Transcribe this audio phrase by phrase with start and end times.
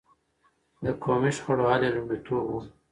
[0.83, 2.53] د قومي شخړو حل يې لومړيتوب و.